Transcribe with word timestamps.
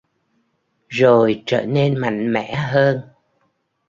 Rồi 0.87 1.43
trở 1.45 1.65
nên 1.65 1.97
mạnh 1.99 2.33
mẽ 2.33 2.55
hơn 2.55 3.01